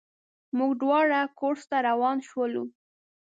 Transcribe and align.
موږ 0.57 0.71
دواړه 0.81 1.19
کورس 1.39 1.63
ته 1.69 1.77
روان 1.87 2.17
شولو. 2.27 2.63